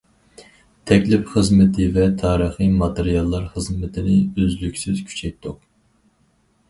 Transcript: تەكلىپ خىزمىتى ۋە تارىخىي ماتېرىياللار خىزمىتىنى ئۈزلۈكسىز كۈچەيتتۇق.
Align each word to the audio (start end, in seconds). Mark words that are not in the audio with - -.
تەكلىپ 0.91 1.27
خىزمىتى 1.33 1.85
ۋە 1.99 2.07
تارىخىي 2.23 2.71
ماتېرىياللار 2.79 3.45
خىزمىتىنى 3.53 4.17
ئۈزلۈكسىز 4.41 5.05
كۈچەيتتۇق. 5.11 5.61